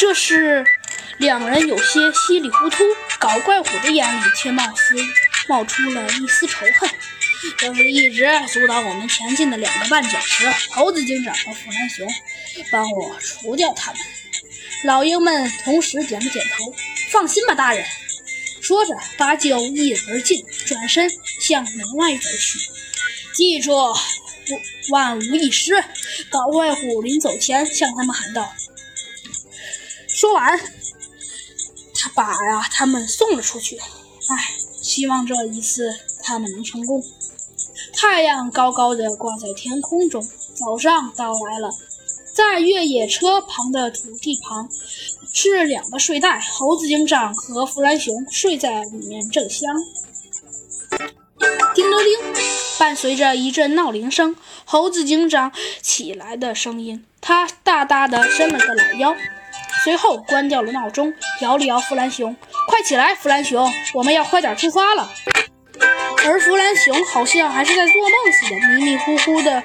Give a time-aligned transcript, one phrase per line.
[0.00, 0.64] 这是，
[1.18, 2.82] 两人有些稀里糊涂。
[3.18, 4.94] 搞怪虎的眼里却冒丝
[5.46, 6.06] 冒出了？
[6.06, 6.90] 一丝仇恨。
[7.58, 12.08] 这是一直阻挡我们前进的两个绊脚石，猴子警长和弗兰熊，
[12.72, 14.00] 帮我除掉他们。
[14.84, 16.30] 老鹰们同时点了？
[16.30, 16.74] 点头。
[17.10, 17.84] 放心吧，大人。
[18.62, 21.10] 说着，八九一饮而尽，转身
[21.42, 22.58] 向门外走去。
[23.34, 23.76] 记住，
[24.92, 25.74] 万无一失。
[26.30, 28.50] 搞怪虎临走前向他们喊道。
[30.20, 30.60] 说完，
[31.94, 33.78] 他把呀他们送了出去。
[33.78, 34.52] 唉，
[34.82, 35.90] 希望这一次
[36.22, 37.02] 他们能成功。
[37.94, 41.70] 太阳高高的挂在天空中，早上到来了。
[42.34, 44.68] 在越野车旁的土地旁，
[45.32, 46.38] 是两个睡袋。
[46.38, 49.74] 猴子警长和弗兰熊睡在里面正香。
[51.74, 52.42] 叮铃铃，
[52.78, 59.16] 伴随着一阵闹铃声，猴子警长起来的声音，他大大的伸了个懒腰，
[59.82, 62.36] 随后关掉了闹钟，摇了摇弗兰熊
[62.68, 65.10] ：“快起来，弗兰熊，我们要快点出发了。”
[66.26, 69.62] 而弗兰熊好像还是在做梦似的，迷迷糊糊的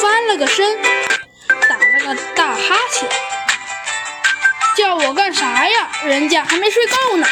[0.00, 0.78] 翻了个身。
[1.68, 3.08] 打了个大哈欠，
[4.76, 5.90] 叫我干啥呀？
[6.04, 7.26] 人家还没睡够呢。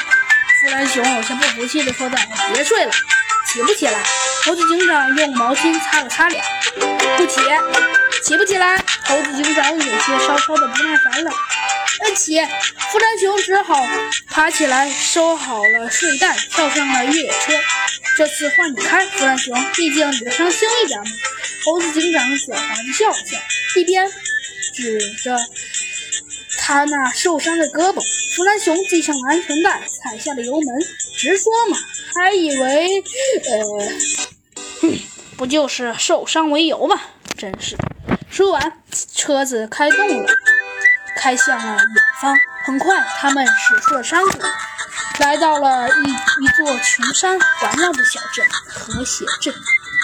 [0.63, 2.17] 弗兰熊有些不服气地说道
[2.55, 2.93] ：“别睡了，
[3.53, 3.99] 起不起来？”
[4.47, 6.43] 猴子警长用毛巾擦了擦脸，
[7.17, 7.41] 不起，
[8.23, 8.77] 起不起来？
[9.05, 9.77] 猴子警长
[10.09, 11.31] 有些稍稍的不耐烦了。
[12.17, 12.41] 起！
[12.91, 13.87] 弗兰熊只好
[14.29, 17.53] 爬起来，收好了睡袋，跳上了越野车。
[18.17, 21.07] 这次换你开，弗兰熊，毕竟你的伤轻一点嘛。
[21.65, 23.39] 猴子警长狡猾的笑了笑，
[23.77, 24.11] 一边。
[24.75, 25.37] 指着
[26.59, 28.01] 他那受伤的胳膊，
[28.35, 30.81] 弗兰熊系上了安全带，踩下了油门。
[31.17, 31.79] 直说嘛，
[32.15, 33.03] 还以为……
[33.45, 33.93] 呃，
[34.81, 34.99] 哼，
[35.37, 37.01] 不就是受伤为由吗？
[37.37, 37.77] 真是。
[38.31, 38.81] 说完，
[39.21, 40.29] 车子开动了，
[41.15, 42.35] 开向了远方。
[42.65, 44.39] 很快，他们驶出了山谷，
[45.19, 49.53] 来到了一一座群山环绕的小镇——和谐镇。